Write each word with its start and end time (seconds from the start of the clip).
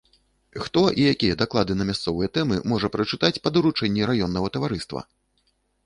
Хто 0.63 0.81
і 1.01 1.05
якія 1.13 1.35
даклады 1.41 1.77
на 1.77 1.87
мясцовыя 1.91 2.33
тэмы 2.39 2.57
можа 2.73 2.87
прачытаць 2.99 3.35
па 3.45 3.49
даручэнні 3.59 4.11
раённага 4.13 4.47
таварыства? 4.57 4.99